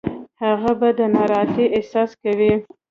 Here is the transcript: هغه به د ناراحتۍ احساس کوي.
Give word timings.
هغه 0.43 0.71
به 0.79 0.89
د 0.99 0.99
ناراحتۍ 1.15 1.65
احساس 1.77 2.11
کوي. 2.23 2.53